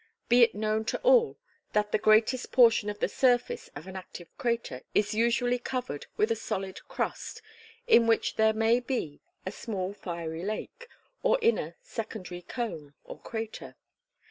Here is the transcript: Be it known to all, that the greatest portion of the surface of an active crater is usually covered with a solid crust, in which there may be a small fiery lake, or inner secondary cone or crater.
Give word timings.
Be 0.29 0.41
it 0.41 0.55
known 0.55 0.83
to 0.85 0.99
all, 1.01 1.37
that 1.73 1.91
the 1.91 1.99
greatest 1.99 2.51
portion 2.51 2.89
of 2.89 2.97
the 2.97 3.07
surface 3.07 3.69
of 3.75 3.85
an 3.85 3.95
active 3.95 4.35
crater 4.35 4.81
is 4.95 5.13
usually 5.13 5.59
covered 5.59 6.07
with 6.17 6.31
a 6.31 6.35
solid 6.35 6.79
crust, 6.87 7.43
in 7.85 8.07
which 8.07 8.35
there 8.35 8.51
may 8.53 8.79
be 8.79 9.21
a 9.45 9.51
small 9.51 9.93
fiery 9.93 10.43
lake, 10.43 10.87
or 11.21 11.37
inner 11.39 11.75
secondary 11.83 12.41
cone 12.41 12.95
or 13.03 13.19
crater. 13.21 13.75